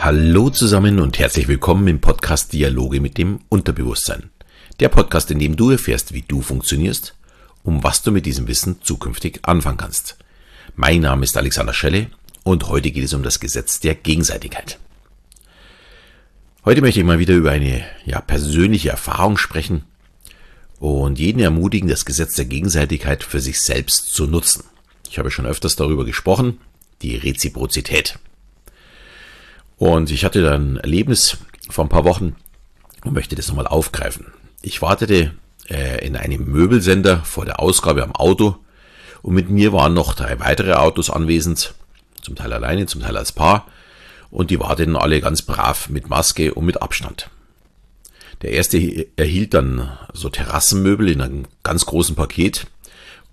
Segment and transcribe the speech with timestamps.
[0.00, 4.30] Hallo zusammen und herzlich willkommen im Podcast Dialoge mit dem Unterbewusstsein.
[4.78, 7.16] Der Podcast, in dem du erfährst, wie du funktionierst,
[7.64, 10.16] um was du mit diesem Wissen zukünftig anfangen kannst.
[10.76, 12.06] Mein Name ist Alexander Schelle
[12.44, 14.78] und heute geht es um das Gesetz der Gegenseitigkeit.
[16.64, 19.82] Heute möchte ich mal wieder über eine ja, persönliche Erfahrung sprechen
[20.78, 24.62] und jeden ermutigen, das Gesetz der Gegenseitigkeit für sich selbst zu nutzen.
[25.10, 26.60] Ich habe schon öfters darüber gesprochen,
[27.02, 28.20] die Reziprozität.
[29.78, 31.38] Und ich hatte dann ein Erlebnis
[31.70, 32.36] vor ein paar Wochen
[33.04, 34.26] und möchte das nochmal aufgreifen.
[34.60, 35.32] Ich wartete
[35.68, 38.56] äh, in einem Möbelsender vor der Ausgabe am Auto
[39.22, 41.74] und mit mir waren noch drei weitere Autos anwesend,
[42.22, 43.66] zum Teil alleine, zum Teil als Paar
[44.30, 47.30] und die warteten alle ganz brav mit Maske und mit Abstand.
[48.42, 52.66] Der erste erhielt dann so Terrassenmöbel in einem ganz großen Paket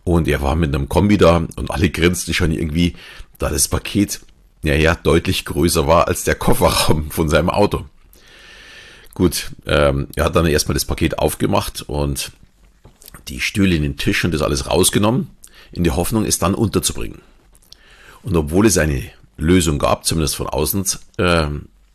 [0.03, 2.95] und er war mit einem Kombi da und alle grinsten schon irgendwie,
[3.39, 4.21] da das Paket
[4.65, 7.85] ja, ja deutlich größer war als der Kofferraum von seinem Auto.
[9.13, 12.31] Gut, ähm, er hat dann erstmal das Paket aufgemacht und
[13.29, 15.29] die Stühle in den Tisch und das alles rausgenommen,
[15.71, 17.21] in der Hoffnung, es dann unterzubringen.
[18.23, 19.03] Und obwohl es eine
[19.37, 20.85] Lösung gab, zumindest von außen,
[21.17, 21.47] äh,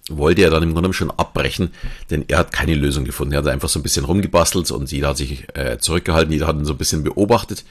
[0.08, 1.72] wollte er dann im Grunde schon abbrechen,
[2.10, 3.34] denn er hat keine Lösung gefunden.
[3.34, 6.56] Er hat einfach so ein bisschen rumgebastelt und jeder hat sich äh, zurückgehalten, jeder hat
[6.56, 7.64] ihn so ein bisschen beobachtet.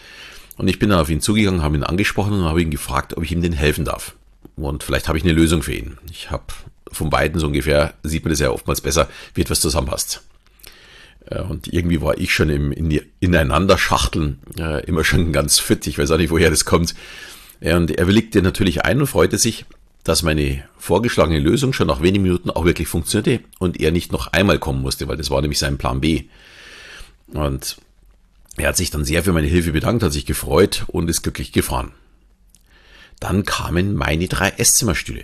[0.58, 3.24] Und ich bin dann auf ihn zugegangen, habe ihn angesprochen und habe ihn gefragt, ob
[3.24, 4.16] ich ihm denn helfen darf.
[4.56, 5.98] Und vielleicht habe ich eine Lösung für ihn.
[6.12, 6.46] Ich habe
[6.92, 10.22] von beiden so ungefähr, sieht man das ja oftmals besser, wie etwas zusammenpasst.
[11.26, 15.86] Äh, und irgendwie war ich schon im in die Ineinanderschachteln äh, immer schon ganz fit.
[15.88, 16.96] Ich weiß auch nicht, woher das kommt.
[17.62, 19.66] Und er willigte natürlich ein und freute sich,
[20.04, 24.28] dass meine vorgeschlagene Lösung schon nach wenigen Minuten auch wirklich funktionierte und er nicht noch
[24.28, 26.24] einmal kommen musste, weil das war nämlich sein Plan B.
[27.28, 27.78] Und
[28.56, 31.52] er hat sich dann sehr für meine Hilfe bedankt, hat sich gefreut und ist glücklich
[31.52, 31.92] gefahren.
[33.20, 35.24] Dann kamen meine drei Esszimmerstühle.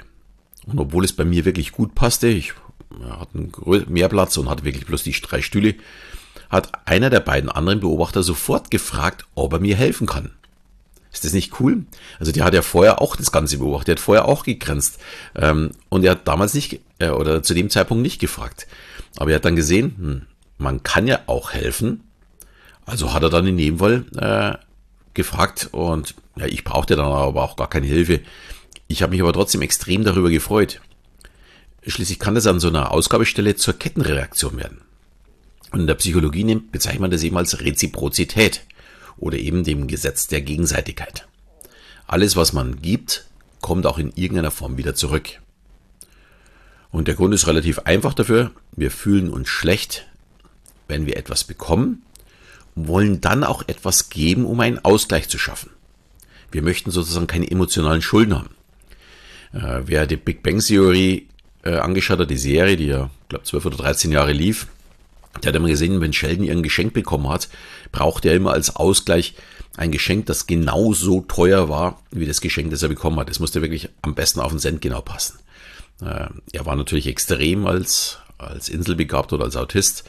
[0.66, 2.54] Und obwohl es bei mir wirklich gut passte, ich
[3.10, 3.50] hatte
[3.88, 5.76] mehr Platz und hatte wirklich bloß die drei Stühle,
[6.50, 10.32] hat einer der beiden anderen Beobachter sofort gefragt, ob er mir helfen kann.
[11.12, 11.86] Ist das nicht cool?
[12.20, 15.00] Also der hat ja vorher auch das Ganze beobachtet, der hat vorher auch gegrenzt.
[15.34, 18.68] Ähm, und er hat damals nicht, äh, oder zu dem Zeitpunkt nicht gefragt.
[19.16, 20.22] Aber er hat dann gesehen, hm,
[20.58, 22.04] man kann ja auch helfen.
[22.86, 24.58] Also hat er dann in dem Fall äh,
[25.14, 28.22] gefragt und ja, ich brauchte dann aber auch gar keine Hilfe.
[28.88, 30.82] Ich habe mich aber trotzdem extrem darüber gefreut.
[31.88, 34.82] Schließlich kann das an so einer Ausgabestelle zur Kettenreaktion werden.
[35.72, 38.62] Und in der Psychologie bezeichnet man das eben als Reziprozität
[39.18, 41.28] oder eben dem Gesetz der Gegenseitigkeit.
[42.08, 43.26] Alles, was man gibt,
[43.62, 45.42] kommt auch in irgendeiner Form wieder zurück.
[46.92, 48.52] Und der Grund ist relativ einfach dafür.
[48.72, 50.08] Wir fühlen uns schlecht,
[50.88, 52.04] wenn wir etwas bekommen,
[52.76, 55.72] wollen dann auch etwas geben, um einen Ausgleich zu schaffen.
[56.56, 58.50] Wir möchten sozusagen keine emotionalen Schulden haben.
[59.52, 61.28] Äh, wer die Big Bang Theory
[61.66, 64.68] äh, angeschaut hat, die Serie, die ja, glaube 12 oder 13 Jahre lief,
[65.44, 67.50] der hat immer gesehen, wenn Sheldon ihr ein Geschenk bekommen hat,
[67.92, 69.36] braucht er immer als Ausgleich
[69.76, 73.30] ein Geschenk, das genauso teuer war wie das Geschenk, das er bekommen hat.
[73.30, 75.40] Es musste wirklich am besten auf den Cent genau passen.
[76.02, 80.06] Äh, er war natürlich extrem als, als Inselbegabt oder als Autist,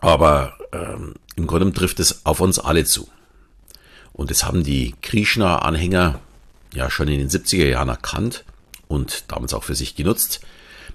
[0.00, 3.06] aber ähm, im Grunde trifft es auf uns alle zu.
[4.12, 6.20] Und das haben die Krishna-Anhänger
[6.74, 8.44] ja schon in den 70er Jahren erkannt
[8.88, 10.40] und damals auch für sich genutzt.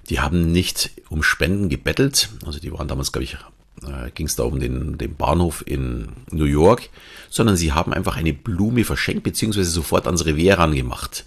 [0.08, 3.36] Die haben nicht um Spenden gebettelt, also die waren damals, glaube ich,
[3.82, 6.88] äh, ging es da um den, den Bahnhof in New York,
[7.28, 11.24] sondern sie haben einfach eine Blume verschenkt, beziehungsweise sofort ans Revier rangemacht.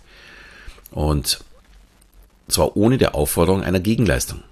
[0.92, 1.44] Und
[2.48, 4.44] zwar ohne der Aufforderung einer Gegenleistung.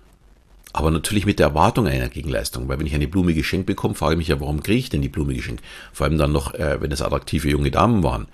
[0.73, 4.13] Aber natürlich mit der Erwartung einer Gegenleistung, weil wenn ich eine Blume geschenkt bekomme, frage
[4.13, 5.63] ich mich ja, warum kriege ich denn die Blume geschenkt?
[5.93, 8.27] Vor allem dann noch, äh, wenn es attraktive junge Damen waren.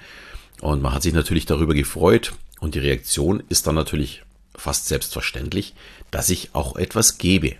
[0.61, 4.23] Und man hat sich natürlich darüber gefreut und die Reaktion ist dann natürlich
[4.55, 5.73] fast selbstverständlich,
[6.11, 7.55] dass ich auch etwas gebe.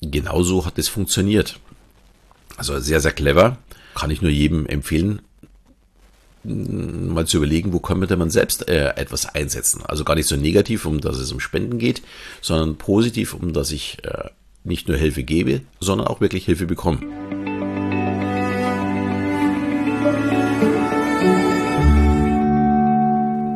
[0.00, 1.58] Genauso hat es funktioniert.
[2.56, 3.58] Also sehr, sehr clever.
[3.94, 5.22] Kann ich nur jedem empfehlen,
[6.46, 9.82] mal zu überlegen, wo könnte man selbst äh, etwas einsetzen.
[9.84, 12.02] Also gar nicht so negativ, um dass es um Spenden geht,
[12.40, 14.30] sondern positiv, um dass ich äh,
[14.64, 16.98] nicht nur Hilfe gebe, sondern auch wirklich Hilfe bekomme.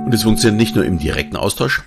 [0.04, 1.82] Und es funktioniert nicht nur im direkten Austausch,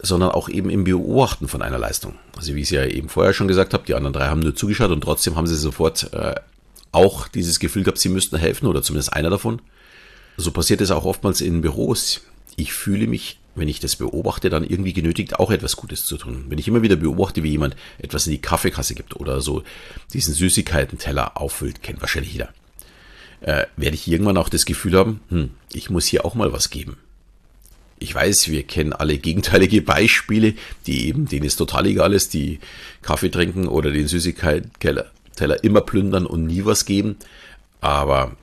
[0.00, 2.14] sondern auch eben im Beobachten von einer Leistung.
[2.36, 4.54] Also wie ich es ja eben vorher schon gesagt habe, die anderen drei haben nur
[4.54, 6.34] zugeschaut und trotzdem haben sie sofort äh,
[6.92, 9.60] auch dieses Gefühl gehabt, sie müssten helfen oder zumindest einer davon.
[10.36, 12.22] So passiert es auch oftmals in Büros.
[12.56, 16.46] Ich fühle mich, wenn ich das beobachte, dann irgendwie genötigt, auch etwas Gutes zu tun.
[16.48, 19.62] Wenn ich immer wieder beobachte, wie jemand etwas in die Kaffeekasse gibt oder so
[20.12, 22.50] diesen Süßigkeiten-Teller auffüllt, kennt wahrscheinlich jeder,
[23.40, 26.70] äh, werde ich irgendwann auch das Gefühl haben, hm, ich muss hier auch mal was
[26.70, 26.98] geben.
[27.98, 30.54] Ich weiß, wir kennen alle gegenteilige Beispiele,
[30.86, 32.60] die eben, denen es total egal ist, die
[33.00, 35.06] Kaffee trinken oder den Süßigkeitenteller
[35.62, 37.16] immer plündern und nie was geben.
[37.80, 38.36] Aber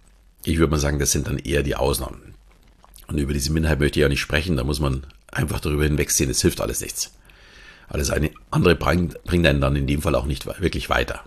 [0.44, 2.34] ich würde mal sagen, das sind dann eher die Ausnahmen.
[3.07, 6.30] Und über diese Minderheit möchte ich ja nicht sprechen, da muss man einfach darüber hinwegsehen,
[6.30, 7.12] es hilft alles nichts.
[7.88, 8.12] Alles
[8.51, 11.24] andere bringt, bringt einen dann in dem Fall auch nicht wirklich weiter.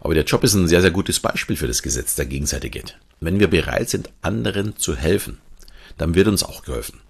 [0.00, 2.98] Aber der Job ist ein sehr, sehr gutes Beispiel für das Gesetz der Gegenseitigkeit.
[3.20, 5.38] Wenn wir bereit sind, anderen zu helfen,
[5.98, 7.00] dann wird uns auch geholfen.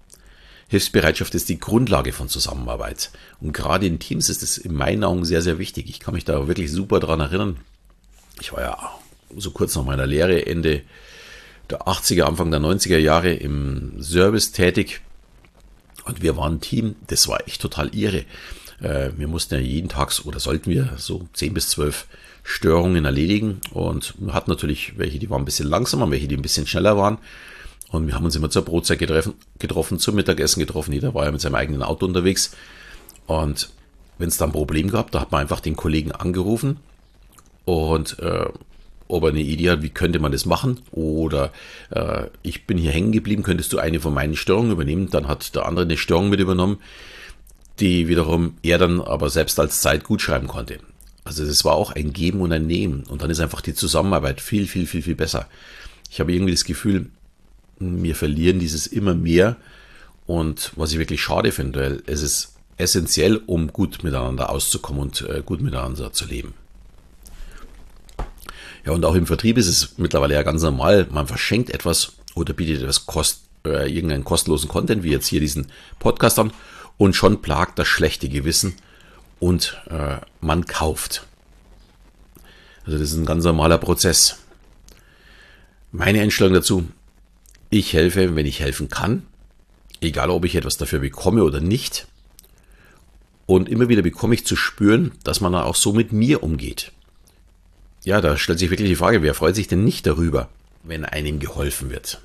[0.67, 3.11] Hilfsbereitschaft ist die Grundlage von Zusammenarbeit.
[3.39, 5.89] Und gerade in Teams ist es in meinen Augen sehr, sehr wichtig.
[5.89, 7.57] Ich kann mich da wirklich super dran erinnern.
[8.39, 8.91] Ich war ja
[9.37, 10.81] so kurz nach meiner Lehre, Ende
[11.69, 15.01] der 80er, Anfang der 90er Jahre im Service tätig.
[16.05, 18.25] Und wir waren ein Team, das war echt total irre.
[18.81, 22.07] Äh, wir mussten ja jeden Tag oder sollten wir so 10 bis 12
[22.43, 26.65] Störungen erledigen und hatten natürlich welche, die waren ein bisschen langsamer, welche, die ein bisschen
[26.67, 27.19] schneller waren.
[27.89, 30.93] Und wir haben uns immer zur Brotzeit getroffen, getroffen zum Mittagessen getroffen.
[30.93, 32.55] Jeder war ja mit seinem eigenen Auto unterwegs.
[33.27, 33.69] Und
[34.17, 36.77] wenn es da ein Problem gab, da hat man einfach den Kollegen angerufen
[37.65, 38.45] und äh,
[39.11, 41.51] ob er eine Idee hat, wie könnte man das machen oder
[41.89, 45.09] äh, ich bin hier hängen geblieben, könntest du eine von meinen Störungen übernehmen?
[45.09, 46.79] Dann hat der andere eine Störung mit übernommen,
[47.79, 50.79] die wiederum er dann aber selbst als Zeit gut schreiben konnte.
[51.23, 54.41] Also es war auch ein Geben und ein Nehmen und dann ist einfach die Zusammenarbeit
[54.41, 55.47] viel, viel, viel, viel besser.
[56.09, 57.07] Ich habe irgendwie das Gefühl,
[57.79, 59.57] wir verlieren dieses immer mehr
[60.25, 65.21] und was ich wirklich schade finde, weil es ist essentiell, um gut miteinander auszukommen und
[65.21, 66.53] äh, gut miteinander zu leben.
[68.85, 71.07] Ja, und auch im Vertrieb ist es mittlerweile ja ganz normal.
[71.11, 75.67] Man verschenkt etwas oder bietet etwas kost, äh, irgendeinen kostenlosen Content, wie jetzt hier diesen
[75.99, 76.51] Podcast an,
[76.97, 78.75] und schon plagt das schlechte Gewissen
[79.39, 81.27] und äh, man kauft.
[82.85, 84.37] Also das ist ein ganz normaler Prozess.
[85.91, 86.87] Meine Einstellung dazu,
[87.69, 89.23] ich helfe, wenn ich helfen kann,
[89.99, 92.07] egal ob ich etwas dafür bekomme oder nicht.
[93.45, 96.91] Und immer wieder bekomme ich zu spüren, dass man auch so mit mir umgeht
[98.03, 100.49] ja, da stellt sich wirklich die Frage, wer freut sich denn nicht darüber,
[100.83, 102.21] wenn einem geholfen wird?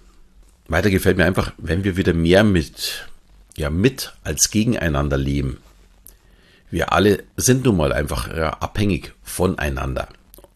[0.69, 3.09] Weiter gefällt mir einfach, wenn wir wieder mehr mit,
[3.57, 5.59] ja, mit als gegeneinander leben.
[6.71, 10.09] Wir alle sind nun mal einfach abhängig voneinander.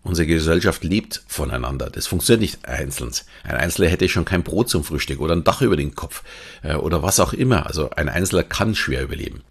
[0.03, 1.91] Unsere Gesellschaft lebt voneinander.
[1.91, 3.13] Das funktioniert nicht einzeln.
[3.45, 6.23] Ein Einzelner hätte schon kein Brot zum Frühstück oder ein Dach über den Kopf
[6.63, 7.67] äh, oder was auch immer.
[7.67, 9.43] Also ein Einzelner kann schwer überleben.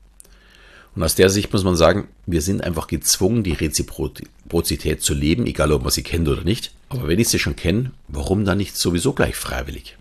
[0.95, 5.45] Und aus der Sicht muss man sagen, wir sind einfach gezwungen, die Reziprozität zu leben,
[5.45, 6.71] egal ob man sie kennt oder nicht.
[6.89, 9.97] Aber wenn ich sie schon kenne, warum dann nicht sowieso gleich freiwillig?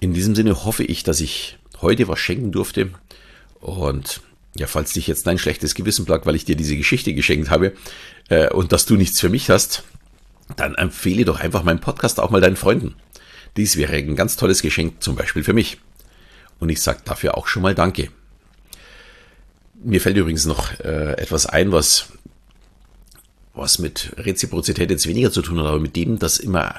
[0.00, 2.90] In diesem Sinne hoffe ich, dass ich heute was schenken durfte.
[3.60, 4.20] Und
[4.56, 7.72] ja, falls dich jetzt dein schlechtes Gewissen plagt, weil ich dir diese Geschichte geschenkt habe
[8.28, 9.84] äh, und dass du nichts für mich hast,
[10.56, 12.94] dann empfehle doch einfach meinen Podcast auch mal deinen Freunden.
[13.56, 15.78] Dies wäre ein ganz tolles Geschenk, zum Beispiel für mich.
[16.60, 18.10] Und ich sage dafür auch schon mal Danke.
[19.84, 22.08] Mir fällt übrigens noch äh, etwas ein, was,
[23.52, 26.74] was mit Reziprozität jetzt weniger zu tun hat, aber mit dem, dass immer,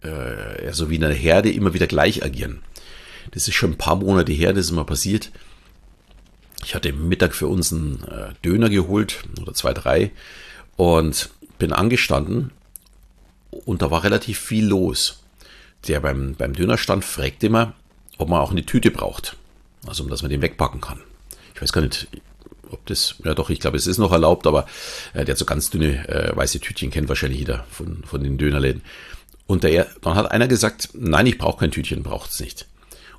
[0.00, 2.62] äh, so wie in einer Herde, immer wieder gleich agieren.
[3.30, 5.30] Das ist schon ein paar Monate her, das ist mal passiert.
[6.64, 10.10] Ich hatte Mittag für uns einen äh, Döner geholt, oder zwei, drei,
[10.74, 11.30] und
[11.60, 12.50] bin angestanden
[13.50, 15.22] und da war relativ viel los.
[15.86, 17.74] Der beim, beim Dönerstand fragt immer,
[18.18, 19.36] ob man auch eine Tüte braucht.
[19.86, 21.00] Also, um dass man den wegpacken kann
[21.56, 22.06] ich weiß gar nicht,
[22.70, 24.66] ob das, ja doch, ich glaube, es ist noch erlaubt, aber
[25.14, 28.36] äh, der hat so ganz dünne äh, weiße Tütchen, kennt wahrscheinlich jeder von, von den
[28.38, 28.82] Dönerläden.
[29.46, 32.66] Und der, dann hat einer gesagt, nein, ich brauche kein Tütchen, braucht es nicht.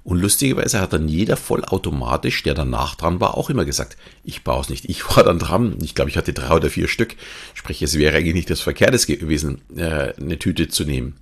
[0.04, 4.62] Und lustigerweise hat dann jeder vollautomatisch, der danach dran war, auch immer gesagt, ich brauche
[4.62, 4.86] es nicht.
[4.88, 5.78] Ich war dann dran.
[5.82, 7.16] Ich glaube, ich hatte drei oder vier Stück.
[7.54, 11.18] Sprich, es wäre eigentlich nicht das Verkehrtes gewesen, äh, eine Tüte zu nehmen.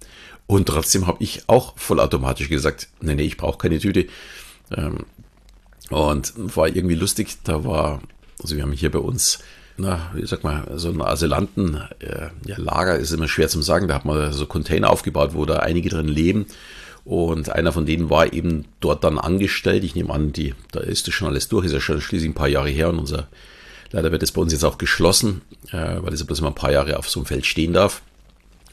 [0.47, 4.07] Und trotzdem habe ich auch vollautomatisch gesagt, nee, nee, ich brauche keine Tüte.
[4.75, 5.05] Ähm,
[5.89, 8.01] und war irgendwie lustig, da war,
[8.41, 9.39] also wir haben hier bei uns,
[9.77, 13.95] na, wie sag mal, so ein Asylanten, äh, ja, ist immer schwer zu sagen, da
[13.95, 16.45] hat man so Container aufgebaut, wo da einige drin leben.
[17.03, 19.83] Und einer von denen war eben dort dann angestellt.
[19.83, 22.35] Ich nehme an, die, da ist das schon alles durch, ist ja schon schließlich ein
[22.35, 23.27] paar Jahre her und unser,
[23.91, 26.55] leider wird es bei uns jetzt auch geschlossen, äh, weil es ja bloß immer ein
[26.55, 28.01] paar Jahre auf so einem Feld stehen darf.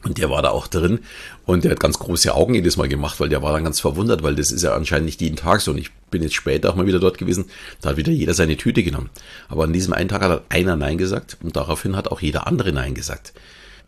[0.05, 1.01] Und der war da auch drin
[1.47, 4.25] und der hat ganz große Augen jedes Mal gemacht, weil der war dann ganz verwundert,
[4.25, 5.71] weil das ist ja anscheinend nicht jeden Tag so.
[5.71, 7.45] Und ich bin jetzt später auch mal wieder dort gewesen,
[7.81, 9.11] da hat wieder jeder seine Tüte genommen.
[9.49, 12.73] Aber an diesem einen Tag hat einer Nein gesagt und daraufhin hat auch jeder andere
[12.73, 13.33] Nein gesagt.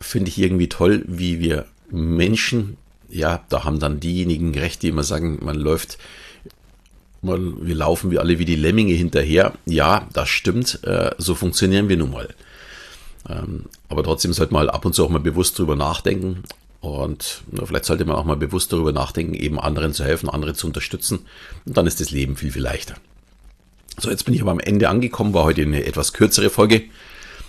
[0.00, 2.76] Finde ich irgendwie toll, wie wir Menschen,
[3.08, 5.98] ja, da haben dann diejenigen recht, die immer sagen, man läuft
[7.24, 9.54] wir laufen wie alle wie die Lemminge hinterher.
[9.64, 10.80] Ja, das stimmt.
[10.84, 12.28] Äh, so funktionieren wir nun mal.
[13.28, 16.44] Ähm, aber trotzdem sollte man halt ab und zu auch mal bewusst drüber nachdenken
[16.84, 20.66] Und vielleicht sollte man auch mal bewusst darüber nachdenken, eben anderen zu helfen, andere zu
[20.66, 21.20] unterstützen.
[21.64, 22.94] Und dann ist das Leben viel, viel leichter.
[23.98, 26.82] So, jetzt bin ich aber am Ende angekommen, war heute eine etwas kürzere Folge.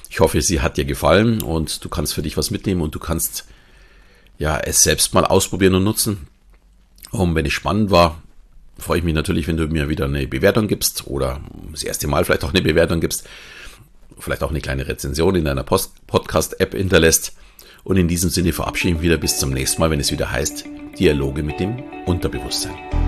[0.09, 2.99] Ich hoffe, sie hat dir gefallen und du kannst für dich was mitnehmen und du
[2.99, 3.45] kannst
[4.37, 6.27] ja es selbst mal ausprobieren und nutzen.
[7.11, 8.21] Und wenn es spannend war,
[8.77, 11.41] freue ich mich natürlich, wenn du mir wieder eine Bewertung gibst oder
[11.71, 13.27] das erste Mal vielleicht auch eine Bewertung gibst,
[14.19, 17.33] vielleicht auch eine kleine Rezension in deiner Podcast-App hinterlässt.
[17.83, 20.31] Und in diesem Sinne verabschiede ich mich wieder bis zum nächsten Mal, wenn es wieder
[20.31, 20.65] heißt
[20.97, 23.04] Dialoge mit dem Unterbewusstsein.